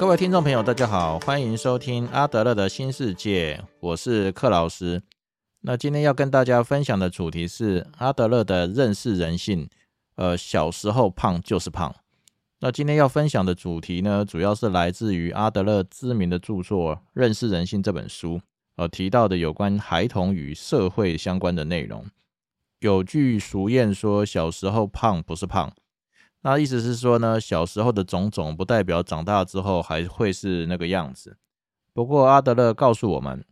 [0.00, 5.02] 各位听众朋友，大家好，欢迎收听阿德勒的新世界，我是克老师。
[5.60, 9.68] 那今天要跟大家分享的主题是阿德勒的认识人性。
[10.14, 11.94] 呃，小时候胖就是胖。
[12.60, 18.40] 那今天要分享的主题呢，主要是来自于阿德勒知名的著作《认识人性》这本书，
[18.76, 22.06] 呃，提到的有关孩童与社会相关的内容。
[22.78, 25.70] 有句俗谚说：“小时候胖不是胖。”
[26.42, 31.36] 那意思是说呢，小时候的种种不代表长大之后还会是那个样子。
[31.92, 33.44] 不过阿德勒告诉我们，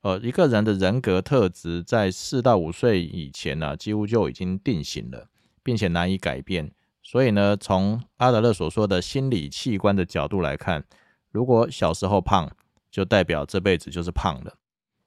[0.00, 5.28] 呃，一个人的人格特质在四到五岁以前呢，几乎就已经定型了，
[5.62, 6.72] 并且难以改变。
[7.02, 10.84] 所以呢，从阿德勒所说的心理器官的角度来看，
[11.30, 12.50] 如果小时候胖，
[12.90, 14.54] 就代表这辈子就是胖了。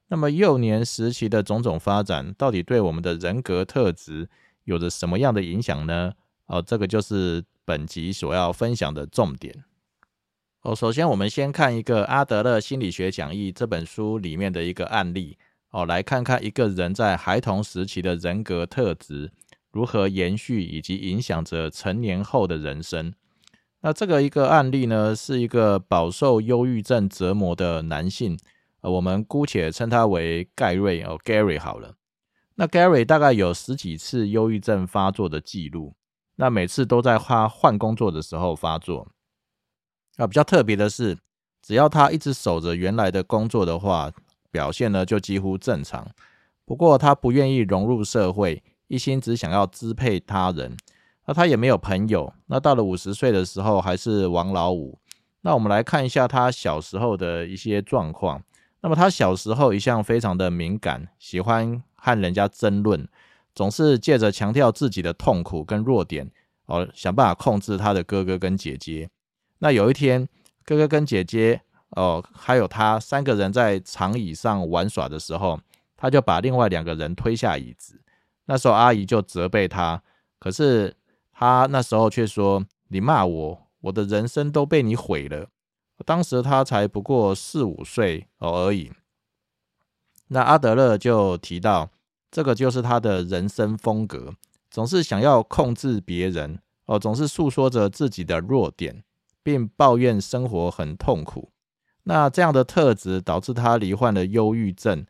[0.06, 4.30] 那么幼年时期的种种发展，到底对我们的人格特质
[4.64, 6.14] 有着什么样的影响呢？
[6.48, 9.64] 哦，这个就是本集所要分享的重点。
[10.62, 15.38] 哦，首先我们先看一个《阿德勒心理学讲义》这本书里面的一个案例。
[15.70, 19.30] 哦，来看看一个人在孩童时期的人格特质。
[19.70, 23.12] 如何延续以及影响着成年后的人生？
[23.82, 28.36] 那这个一个案例呢，是一个饱受忧郁症折磨的男性，
[28.80, 31.94] 呃，我们姑且称他为盖瑞哦，Gary 好了。
[32.54, 35.94] 那 Gary 大概有十几次忧郁症发作的记录，
[36.38, 39.06] 那每次都在他换工作的时候发作。
[40.16, 41.18] 啊，比较特别的是，
[41.62, 44.10] 只要他一直守着原来的工作的话，
[44.50, 46.08] 表现呢就几乎正常。
[46.64, 48.62] 不过他不愿意融入社会。
[48.90, 50.74] 一心只想要支配他人，
[51.26, 52.32] 那他也没有朋友。
[52.46, 54.98] 那到了五十岁的时候，还是王老五。
[55.42, 58.42] 那我们来看一下他小时候的一些状况。
[58.80, 63.06] 那么他小时候一向非常的敏感，喜欢和人家争论，
[63.58, 66.30] 总是借着强调自己的痛苦跟弱点，
[66.66, 69.10] 哦，想办法控制他的哥哥跟姐姐。
[69.58, 70.28] 那有一天，
[70.64, 75.58] 哥哥跟姐姐，哦，还有他三个人在长椅上玩耍的时候，
[75.96, 78.00] 他就把另外两个人推下椅子。
[78.44, 80.00] 那时候阿姨就责备他，
[80.38, 80.94] 可是
[81.32, 85.48] 他那时候却说：“你骂我，我的人生都被你毁了。”
[86.06, 88.92] 当时他才不过四五岁哦而已。
[90.28, 91.90] 那阿德勒就提到，
[92.30, 94.34] 这个就是他的人生风格，
[94.70, 99.02] 总是想要控制别人哦，总是诉说着自己的弱点，
[99.42, 101.52] 并抱怨生活很痛苦。
[102.04, 105.04] 那这样的特质导致他罹患了忧郁症。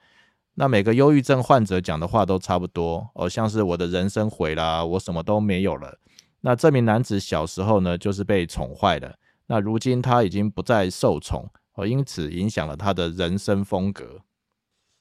[0.55, 5.99] 那每个忧郁症患者讲的话都差不多哦，像是我的人生毁了，我什么都没有了。
[6.41, 9.17] 那这名男子小时候呢，就是被宠坏了。
[9.47, 14.23] 那如今他已经不再受宠哦，因此影响了他的人生风格。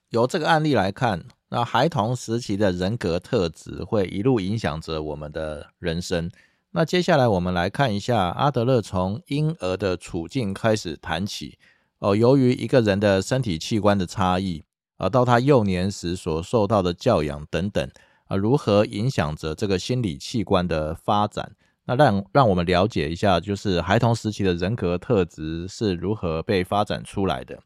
[0.10, 6.30] 由这个案例来看，那孩童时期的人格特质会一路影响着我们的人生。
[6.72, 11.58] 那接下来我们来看一下阿德勒从婴儿的处境开始谈起
[12.00, 14.64] 哦，由于一个人的身体器官的差异。
[15.00, 17.88] 而到他幼年时所受到的教养等等，
[18.26, 21.52] 啊，如何影响着这个心理器官的发展？
[21.86, 27.60] 那让让我们了解一下，就是孩童时期的人格特质是如何被发展出来的。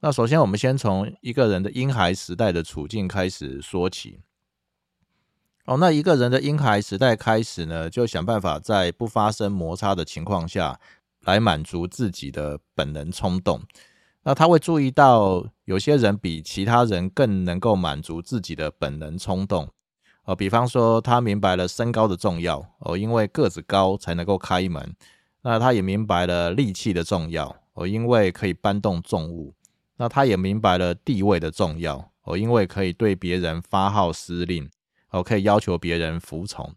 [0.00, 4.20] 那首先，我们先从一个人的婴孩时代的处境开始说起。
[5.64, 10.78] 哦，那一个人的婴孩时代开始呢，就想办法在不发生摩擦的情况下
[11.22, 13.62] 来满足自己的本能冲动。
[14.22, 19.68] 那他会注意到，有些人比其他人更能够满足自己的本能冲动，
[20.24, 24.94] 哦，比方说他明白了身高的重要，哦，因为个子高才能够开门。
[25.42, 29.54] 那他也明白了力气的重要，哦，因为可以搬动重物。
[29.96, 34.70] 那他也明白了地位的重要，哦，因为可以对别人发号施令，
[35.10, 36.74] 哦，可以要求别人服从。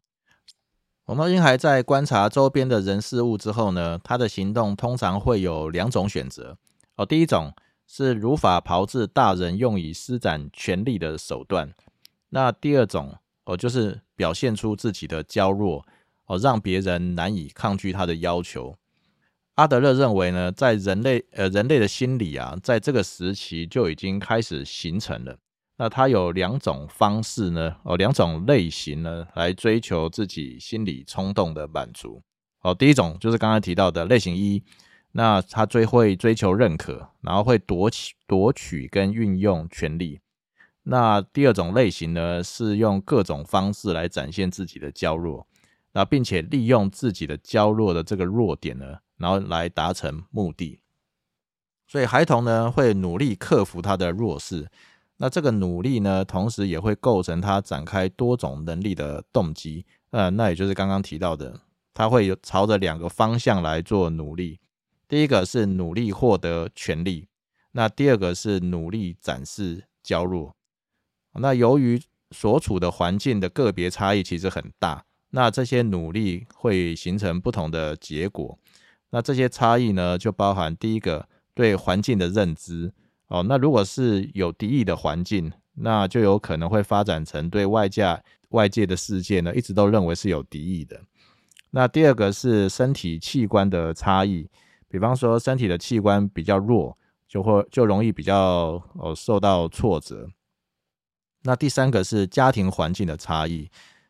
[1.06, 6.58] 我们婴孩在观察周边的人事物之后呢，他的行动通常会有两种选择。
[6.96, 7.54] 哦，第一种
[7.88, 11.74] 是如法炮制大人用以施展权力的手段，
[12.30, 13.16] 那第二种
[13.46, 15.86] 哦，就是表现出自己的娇弱
[16.28, 18.78] 哦，让别人难以抗拒他的要求。
[19.60, 25.38] 阿德勒认为呢，在人类呃人类的心理啊，在这个时期就已经开始形成了。
[25.76, 32.24] 那他有两种方式呢，哦，两种类型呢，来追求自己心理冲动的满足。
[32.62, 34.64] 哦，第一种就是刚才提到的类型一。
[35.12, 40.22] 那他最会追求认可，然后会夺取、夺取跟运用权力。
[40.84, 45.46] 那第二种类型呢，是用各种方式来展现自己的娇弱，
[45.92, 50.80] 那并且利用自己的娇弱的这个弱点呢，然后来达成目的。
[51.88, 54.68] 所以孩童呢，会努力克服他的弱势。
[55.18, 59.86] 那这个努力呢，同时也会构成他展开多种能力的动机。
[60.12, 61.60] 呃，那也就是刚刚提到的，
[61.94, 64.60] 他会有朝着两个方向来做努力。
[65.08, 67.28] 第一个是努力获得权利，
[67.72, 70.56] 那第二个是努力展示娇弱。
[71.34, 72.02] 那由于
[72.32, 78.58] 所处的环境的个别差异其实很大，那这些努力会形成不同的结果。
[79.12, 82.94] 那这些差异呢，就包含第一个对环境的认知
[83.28, 83.44] 哦。
[83.44, 91.02] 那如果是有敌意的环境，那就有可能会发展成对外界外界的世界呢，一直都认为是有敌意的。
[91.72, 94.50] 那第二个是身体器官的差异。
[94.92, 96.98] 比方说，身体的器官比较弱，
[97.28, 100.28] 就会就容易比较呃受到挫折。
[101.44, 103.70] 那第三个是家庭环境的差异，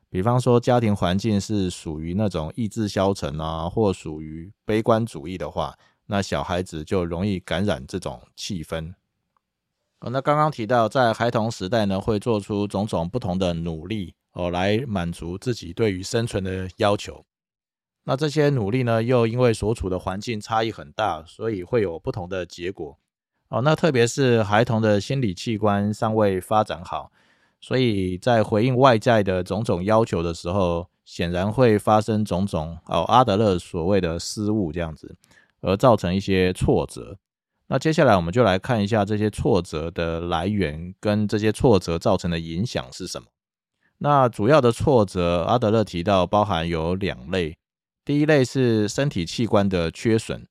[0.10, 5.78] 比方说家庭环境是属于那种意志消沉啊，或属于悲观主义的话，
[6.08, 8.94] 那小孩子就容易感染这种气氛。
[10.00, 17.26] 哦，那刚刚提到在孩童时代呢，会做出种种不同的努力哦，来满足自己对于生存的要求。
[18.06, 22.98] 那这些努力呢，又因为所处的环境差异很大，所以会有不同的结果。
[23.50, 27.12] 哦，那特别是孩童的心理器官尚未发展好，
[27.62, 35.16] 所以在回应外在的种种要求的时候，显然会发生种种哦阿德勒所谓的失误这样子，
[35.62, 37.18] 而造成一些挫折。
[37.68, 43.28] 那接下来我们就来看一下这些挫折的来源跟这些挫折造成的影响是什么。
[44.00, 47.58] 那主要的挫折，阿德勒提到包含有两类。
[48.06, 50.48] 第一类是身体器官的缺损，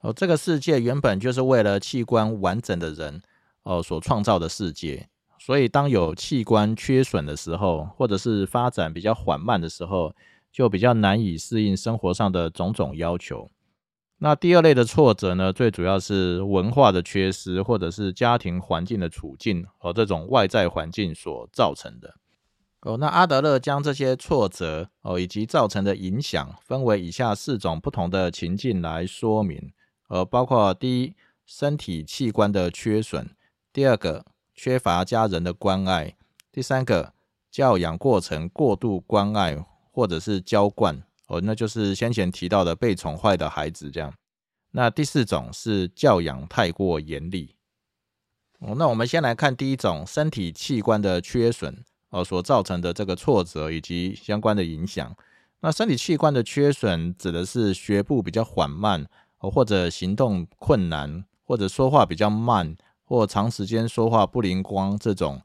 [0.00, 3.20] 哦，这个世界原本就是为了器官完整的人
[3.64, 5.08] 哦所创造的世界，
[5.44, 10.14] 所以当有器官缺损的时候，或者是发展比较缓慢的时候，
[10.52, 13.50] 就比较难以适应生活上的种种要求。
[14.18, 22.14] 那第二类的挫折呢，最主要是文化的缺失，或者是家庭环境的处境和这种外在环境所造成的。
[22.82, 29.72] 哦，那阿德勒将这些挫折哦以及造成的影响分为以下四种不同的情境来说明，
[30.08, 33.24] 呃，包括第一，身体器官的缺损；
[33.72, 36.14] 第二个，缺乏家人的关爱；
[36.50, 37.12] 第三个，
[37.50, 39.56] 教养过程过度关爱
[39.90, 44.12] 或者是娇惯，哦，那就是先前提到的被宠坏的孩子这样。
[44.70, 47.54] 那第四种是教养太过严厉。
[48.60, 51.84] 哦，那我们先来看第一种，身体器官的缺损。
[52.14, 55.16] 哦，所造成的这个挫折以及相关的影响。
[55.60, 59.06] 那身体器官的缺损指的是学步比较缓慢，
[59.38, 62.76] 或者行动困难，或者说话比较慢，
[63.12, 65.38] 或长时间说话不灵光这种，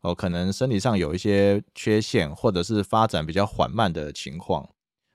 [0.00, 4.66] 哦，可能身体上有一些缺陷，或者是发展比较缓慢的情况。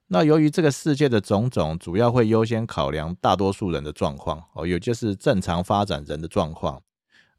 [0.09, 6.79] 那由于这个世界的种种，主要会优先考量大多数人的状况，哦，也就是正常发展人的状况。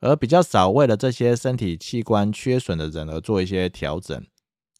[0.00, 4.20] 而比较少为了这些身体器官缺损的人而做一些调整，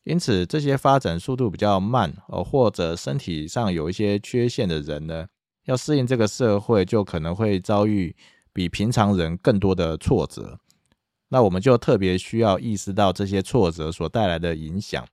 [0.03, 5.29] 因此这些发展速度比较慢哦，或者身体上有一些缺陷的人呢，
[5.67, 8.17] 要适应这个社会，就可能会遭遇
[8.57, 10.59] 比平常人更多的挫折。
[11.29, 15.07] 那我们就特别需要意识到这些挫折所带来的影响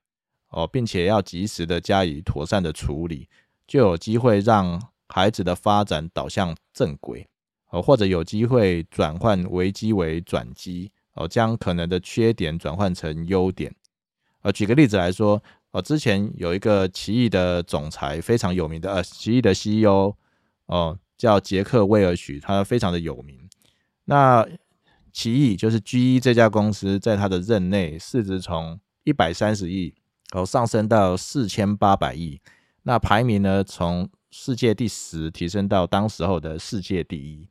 [0.48, 3.28] 哦，并且要及时的加以妥善的处理，
[3.66, 7.28] 就有机会让孩子的发展导向正轨。
[7.68, 13.74] 哦，或者有机会转换危机为转机，哦，将可能的缺点转换成优点。
[14.40, 20.14] 呃，举个例子来说，呃，之前有一个奇异的总裁，非常有名的，呃，奇异的 CEO，
[20.66, 23.48] 哦，叫杰克威尔许，他非常的有名。
[24.04, 24.46] 那
[25.12, 29.94] 奇异就是 GE 这家公司在他的任内，市值从一百三十亿，
[30.32, 32.40] 哦，上升到四千八百亿。
[32.82, 37.48] 那排名呢，从世界第十提升到当时候的世界第一。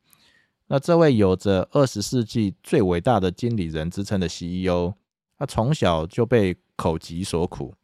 [0.68, 4.94] 那这位有着二十世纪最伟大的经理人之称的 CEO，
[5.38, 7.76] 他从小就被口疾所苦。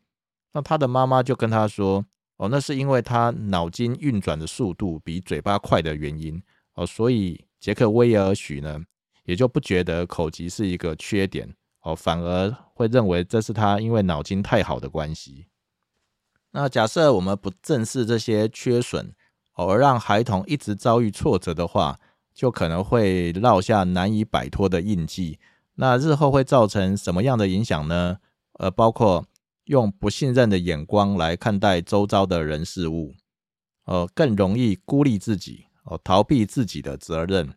[0.54, 2.06] 那他的妈妈就跟他说
[2.40, 6.42] ：“哦，那是因为他脑筋运转的速度比嘴巴快的原因
[6.76, 8.82] 哦，所以杰克威尔许呢，
[9.26, 15.48] 也就不觉得口疾是一个缺点哦，反而会认为这是他因为脑筋太好的关系。
[16.52, 19.14] 那假设我们不正视这些缺损，
[19.56, 22.00] 而让孩童一直遭遇挫折的话，
[22.34, 25.38] 就可能会落下难以摆脱的印记。
[25.76, 28.20] 那日后会造成什么样的影响呢？
[28.54, 29.26] 呃，包括
[29.70, 33.14] 用不信任的眼光来看待周遭的人事物，
[33.86, 37.54] 呃，更容易孤立自己，哦，逃避自己的责任，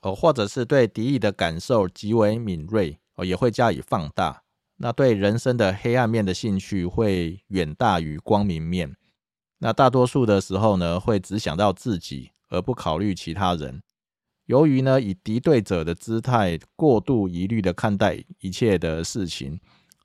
[0.00, 4.44] 哦，或者是对敌意的感受极为敏锐，哦，也会加以放大。
[4.76, 8.96] 那对人生的黑暗面的兴趣会远大于光明面。
[9.58, 12.30] 那大多数的时候呢，会只想到自己。
[12.50, 13.82] 而不考虑其他人，
[14.46, 19.60] 由于呢以敌对者的姿态过度疑虑的看待一切的事情，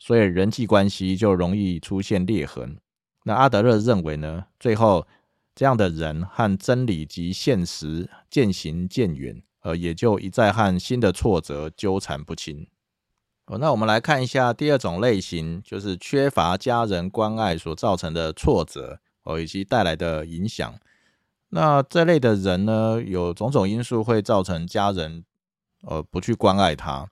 [0.06, 2.78] 所以人际关系就容易出现裂痕。
[3.24, 5.08] 那阿德勒认为呢，最后
[5.56, 12.68] 这样的人和真理及现实渐行渐远，呃，也就一再和新的挫折纠缠不清。
[13.46, 20.76] 哦，那我们来看一下第二种类型，就是缺乏家人关爱所造成的挫折哦，以及带来的影响。
[21.48, 25.24] 那这类的人呢，有种种因素会造成家人
[25.84, 27.10] 呃不去关爱他。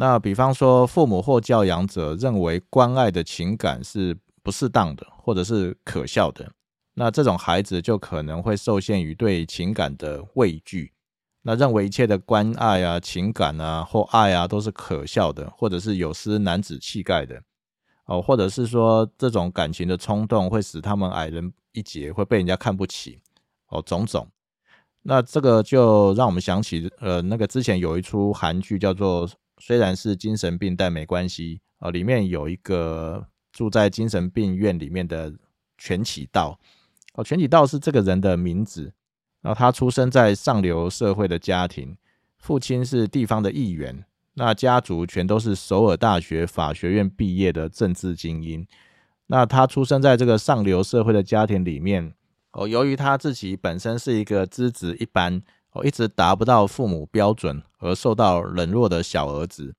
[0.00, 6.48] 那比方说，父母或教养者认为关爱的情感是不适当的，或者是可笑的，
[6.94, 10.92] 那这种孩子就可能会受限于对情感的畏惧。
[11.42, 17.42] 那认为一切的关爱啊、情感啊或爱啊都是可笑的，或者是有失男子气概的，
[18.06, 23.18] 哦，或者是说这种感情的冲动会使他们矮人一截，会被人家看不起，
[23.70, 24.28] 哦，种种。
[25.02, 29.26] 那这个就让我们想起，呃，那个之前有一出韩剧叫做
[29.60, 35.32] 《虽然是精神病但没关系》啊，里面有一个住在精神病院里面的
[35.76, 36.58] 全启道，
[37.14, 38.92] 哦，全启道是这个人的名字。
[39.40, 41.96] 然后他出生在上流社会的家庭，
[42.38, 48.66] 父亲是地方的议员，那家族全都是首尔大学法学院毕业的政治精英。
[49.28, 52.14] 那他出生在这个上流社会的家庭里面，
[52.52, 55.40] 哦，由于他自己本身是一个资质一般，
[55.72, 59.74] 哦，一直达不到父母标准而受到冷落的小儿子，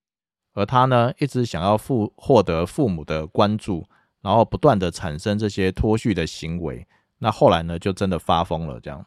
[0.53, 3.85] 而他呢，一直想要父获得父母的关注，
[4.21, 6.87] 然后不断的产生这些脱序的行为。
[7.17, 9.05] 那后来呢，就真的发疯了，这样。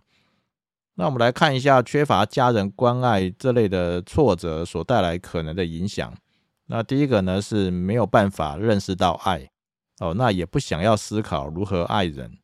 [0.94, 6.12] 那我们来看一下缺乏家人关爱这类的挫折所带来可能的影响。
[6.66, 9.50] 那第一个呢是没有办法认识到爱
[10.00, 12.38] 哦，那也不想要思考如何爱人。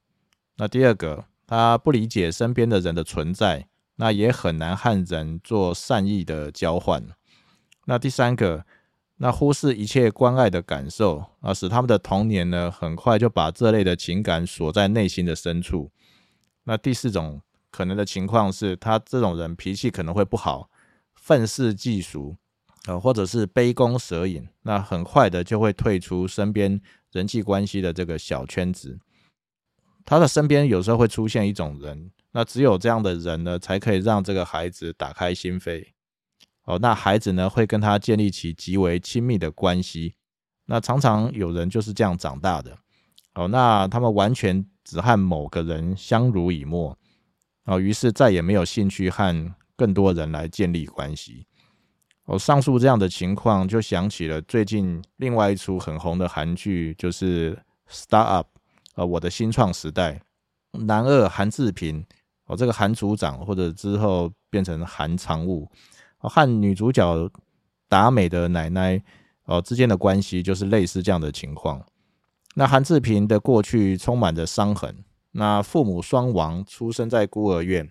[0.57, 3.68] 那第二个，他不理解身边的人的存在，
[3.99, 7.07] 那也很难和人做善意的交换。
[7.85, 8.64] 那第三个，
[9.19, 15.93] 那忽视一切关爱的感受啊，使他们的童年呢很快就把这类的情感锁在内心的深处。
[16.64, 17.43] 那第四种。
[17.71, 20.71] 可能的情况是他这种人脾气可能会不好，
[21.14, 22.35] 愤世嫉俗，
[22.87, 26.81] 呃，或者是杯弓蛇影，那很快的就会退出身边
[27.12, 28.99] 人际关系的这个小圈子。
[30.09, 35.85] 他的身边有时候会出现一种人，那只有这样的人呢，才可以让这个孩子打开心扉。
[36.65, 40.15] 哦，那孩子呢会跟他建立起极为亲密的关系。
[40.65, 42.75] 那常常有人就是这样长大的。
[43.35, 46.97] 哦，那他们完全只和某个人相濡以沫。
[47.65, 51.47] 哦，于是再也没有兴趣和更多人来建立关系。
[52.25, 57.55] 哦，上述这样的情况，就想起了最近另外一出很红的韩剧，就是
[57.91, 58.47] 《Star Up》
[58.99, 60.21] 呃，我的新创时代。
[60.73, 62.05] 男二韩志平，
[62.47, 65.71] 哦，这个韩组长，或者之后变成韩常务，
[66.19, 67.31] 和女主角
[67.88, 69.00] 达美的奶奶，
[69.45, 71.81] 哦之间的关系就是类似这样的情况。
[72.57, 75.05] 那韩志平的过去充满着伤痕。
[75.31, 77.88] 那父母双亡，出生在孤儿院，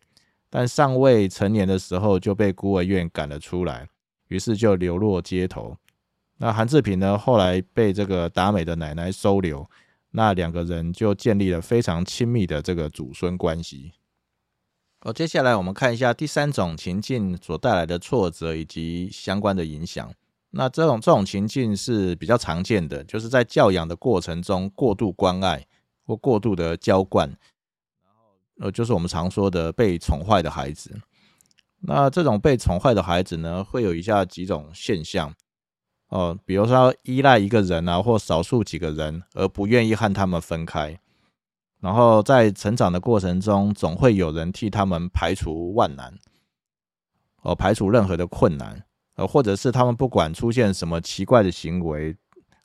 [0.49, 3.87] 但尚未成年的时候就被孤儿院赶了出来，
[4.27, 5.77] 于是就流落街头。
[6.37, 9.67] 那韩志平呢，后来被这个达美的奶奶收留，
[10.11, 13.93] 那两个人就建立了非常亲密的这个祖孙关系。
[15.01, 20.13] 哦，接下来我们看一下第三种情境所带来的挫折以及相关的影响。
[20.51, 25.65] 那这种这种情境是比较常见的，就是在教养的过程中过度关爱。
[26.09, 27.27] 或过度的娇惯，
[28.01, 30.97] 然后呃，就是我们常说的被宠坏的孩子。
[31.81, 35.35] 那这种被宠坏的孩子呢，会有以下几种现象
[36.09, 40.99] 哦，比如说依赖一个人啊，或少数几个人，而不愿意和他们分开。
[41.79, 46.13] 然后在成长的过程中，总会有人替他们排除万难，
[47.41, 48.83] 哦，排除任何的困难，
[49.15, 52.15] 呃，或者是他们不管出现什么奇怪的行为，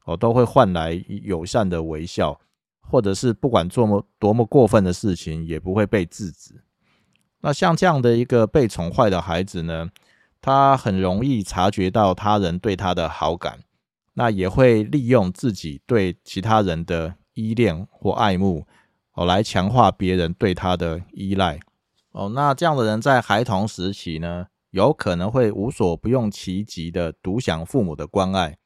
[0.04, 0.92] 哦，都会换来
[1.24, 2.40] 友善的微笑。
[2.84, 6.62] 或者是不管做么多么过分的事情，也不会被制止。
[7.40, 9.88] 那像这样的一个被宠坏的孩子呢，
[10.42, 13.60] 他很容易察觉到他人对他的好感，
[14.14, 18.66] 那也会利用自己对其他人的依恋或爱慕，
[19.14, 21.60] 哦，来强化别人对他的依赖。
[22.10, 28.58] 哦，那这样的人在孩童时期呢，有可能会无所不用其极的独享父母的关爱，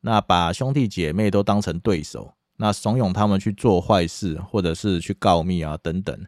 [0.00, 2.34] 那把兄弟姐妹都当成对手。
[2.56, 6.26] 那怂恿他们去做坏事，或者是去告密啊等等，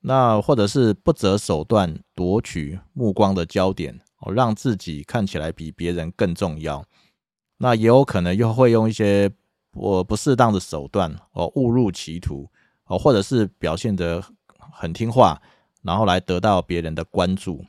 [0.00, 4.00] 那或者是不择手段夺取目光的焦点，
[4.32, 6.84] 让自己看起来比别人更重要。
[7.58, 9.30] 那也有可能又会用一些
[9.72, 12.50] 我不适当的手段，哦，误入歧途，
[12.86, 14.22] 哦，或者是表现得
[14.72, 15.40] 很听话，
[15.82, 17.64] 然后来得到别人的关注。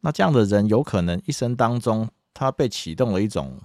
[0.00, 3.60] 那这样的人有可能一生当中，他被启动了一种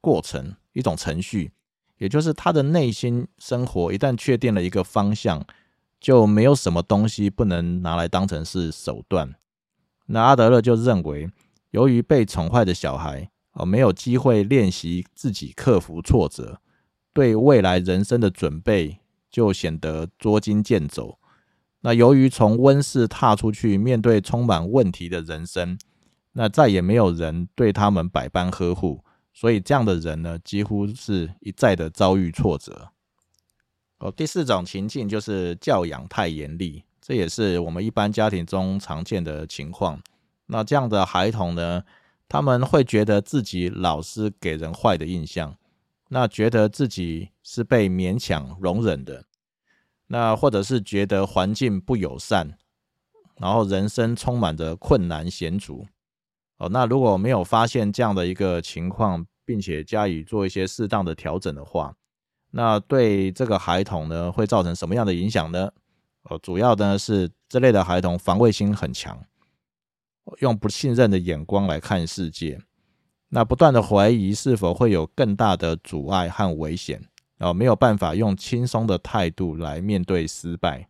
[0.00, 1.52] 过程，一种程序。
[1.98, 5.42] 也就是他的内心生活一旦确定了一个方向，
[5.98, 9.34] 就没有什么东西不能拿来当成是手段。
[10.06, 11.30] 那阿德勒就认为，
[11.70, 16.60] 由于被宠坏的小孩哦没有机会练习自己克服挫折，
[17.12, 18.98] 对未来人生的准备
[19.30, 21.18] 就显得捉襟见肘。
[21.80, 25.78] 那由于从温室踏出去，面对充满问题的人生，
[26.32, 32.90] 那再也没有人对他们百般呵护，所以这样的人呢，几乎是一再的遭遇挫折。
[33.98, 40.00] 哦，第四种情境就是教养太严厉，这也是我们一般家庭中常见的情况。
[40.46, 41.82] 那这样的孩童呢，
[42.28, 45.56] 他们会觉得自己老师给人坏的印象，
[46.08, 49.24] 那觉得自己是被勉强容忍的，
[50.06, 52.56] 那或者是觉得环境不友善，
[53.38, 55.86] 然后人生充满着困难险阻。
[56.58, 61.94] 哦，那如果没有发现这样的一个情况，并且加以做一些适当的调整的话，
[62.52, 65.70] 那对这个孩童呢，会造成什么样的影响呢？
[66.22, 69.22] 哦，主要呢是这类的孩童防卫心很强，
[70.40, 72.60] 用不信任的眼光来看世界，
[73.28, 77.02] 那不断的怀疑是否会有更大的阻碍和危险，
[77.38, 80.88] 啊，没有办法用轻松的态度来面对失败，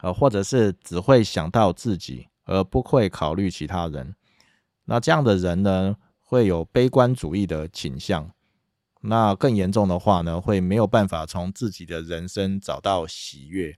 [0.00, 4.14] 呃，或者是只会想到自己，而不会考虑其他人。
[4.86, 8.30] 那这样的人呢，会有悲观主义的倾向。
[9.02, 13.76] 那更严重的话呢，会没有办法从自己的人生找到喜悦，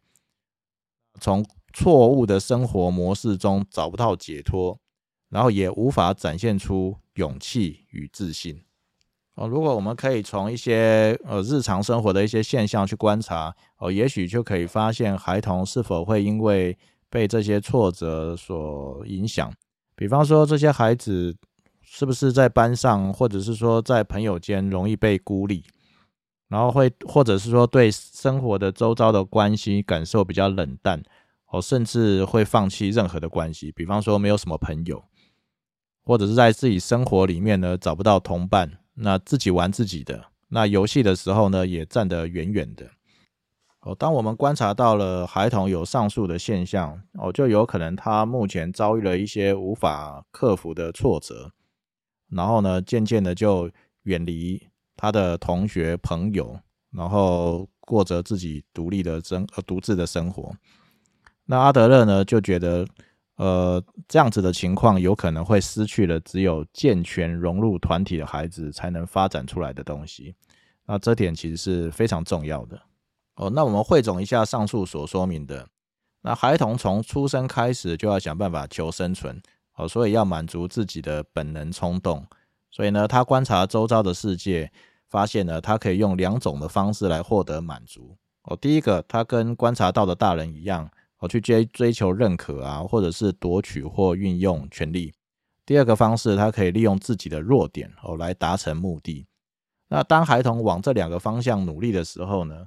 [1.20, 4.78] 从错误的生活模式中找不到解脱，
[5.28, 8.62] 然后也无法展现出勇气与自信。
[9.34, 16.76] 哦，如果我们可以从一些呃日常生活的一些现象去观察，哦，也许就可以发现孩童是否会因为
[17.10, 19.52] 被这些挫折所影响。
[19.94, 21.36] 比方说，这些孩子。
[21.88, 25.64] 是不是在班上，或者是说在朋友间容易被孤立，
[26.48, 31.00] 然后会，或者是说对生活的周遭的关系感受比较冷淡，
[31.46, 33.70] 哦，甚至会放弃任何的关系。
[33.70, 35.02] 比方说没有什么朋友，
[36.06, 42.88] 或者是在自己生活里面呢找不到同伴，那自己玩自己的，那游戏的时候呢也站得远远的。
[43.80, 51.52] 哦，当我们观察到了孩童有上述的现象，哦，就有可能他目前遭遇了一些无法克服的挫折。
[52.28, 53.70] 然后呢，渐渐的就
[54.02, 54.60] 远离
[54.96, 56.58] 他的同学朋友，
[56.90, 60.52] 然后过着自己独立的生呃独自的生活。
[61.44, 62.84] 那阿德勒呢就觉得，
[63.36, 70.34] 呃，这样子的情况有可能会失去了只有健全融入团体的孩子才能发展出来的东西。
[70.86, 72.80] 那这点其实是非常重要的
[73.36, 73.50] 哦。
[73.50, 75.66] 那我们汇总一下上述所说明的，
[76.22, 79.40] 那孩童从出生开始就要想办法求生存。
[79.78, 82.26] 哦，所以要满足自己的本能冲动，
[82.70, 84.72] 所以呢，他观察周遭的世界，
[85.06, 88.16] 发现呢，他可以用两种的方式来获得满足。
[88.44, 95.12] 哦，第一个，他跟观察到的大人一样，哦，去追追求认可啊，或者是夺取或运用权力。
[95.64, 99.26] 第二个方式，他可以利用自己的弱点哦来达成目的。
[99.88, 102.66] 那当孩童往这两个方向努力的时候呢，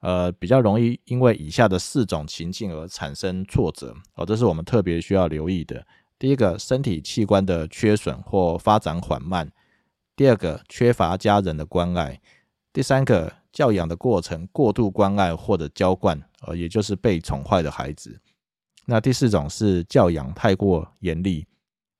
[0.00, 3.94] 呃，比较容易因为以下的四种情境而产生挫折。
[4.14, 5.84] 哦，这是我们特别需要留意的。
[6.18, 9.46] 第一个，身体器官的缺损或发展缓慢；
[10.16, 12.20] 第二个，缺乏家人的关爱；
[12.72, 18.20] 第三个，教养的过程过度关爱或者娇惯，呃，也就是被宠坏的孩子。
[18.86, 21.46] 那第四种是教养太过严厉。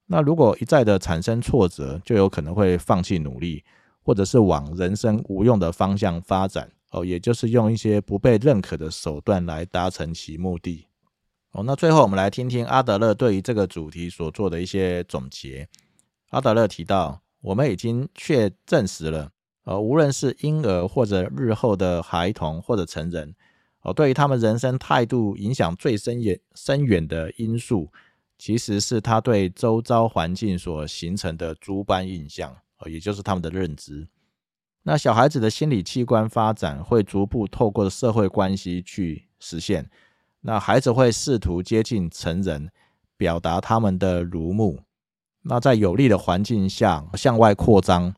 [0.07, 3.63] 那如果一再的产生挫折，就有可能会放弃努力，
[4.03, 10.87] 或者是往人生无用的方向发展，哦，也就是用一些不被认可的手段来达成其目的。
[11.53, 15.69] 哦，那最后我们来听听阿德勒对于这个主题所做的一些总结。
[16.31, 19.31] 阿德勒提到，我们已经确证实了，
[19.65, 23.35] 呃，无论是婴儿或者日后的孩童或者成人，
[23.93, 27.91] 对于他们人生态度影响最深远深远的因素，
[28.39, 34.09] 其实是他对周遭环境所形成的诸般印象，呃，也就是他们的认知。
[34.83, 39.91] 那小孩子的心理器官发展会逐步透过社会关系去实现。
[40.41, 42.71] 那孩子会试图接近成人，
[43.17, 44.81] 表达他们的如目。
[45.43, 48.15] 那在有利的环境下向外扩张，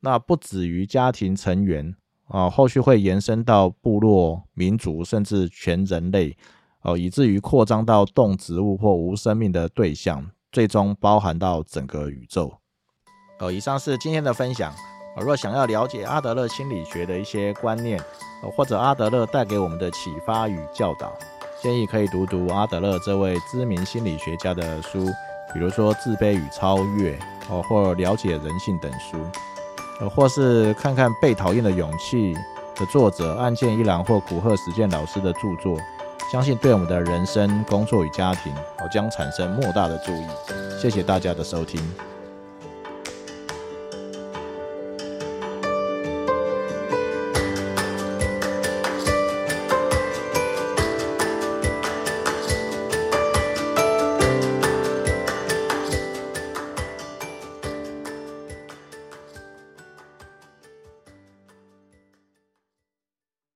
[0.00, 1.94] 那不止于家庭成员
[2.30, 6.36] 啊，后续会延伸到部落、民族，甚至全人类
[6.82, 12.54] 哦，以至于扩张到动植物或无生命的对象，最终包含到整个宇宙。
[13.40, 14.72] 哦，以上是今天的分享。
[15.16, 18.00] 若想要了解阿德勒心理学的一些观念，
[18.56, 21.12] 或者阿德勒带给我们的启发与教导。
[21.60, 25.04] 建议可以读读阿德勒这位知名心理学家的书，
[25.52, 27.12] 比如说《自卑与超越》
[27.50, 29.18] 哦，或《了解人性》等书，
[30.08, 32.34] 或是看看《被讨厌的勇气》
[32.80, 35.76] 的作者案件一郎或古贺实践老师的著作，
[36.32, 40.26] 相信对我们的人生、工作与家庭，哦将产生莫大的注意。
[40.80, 41.80] 谢谢大家的收听。